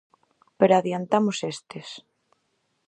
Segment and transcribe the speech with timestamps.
[0.59, 1.87] Pero adiantamos estes.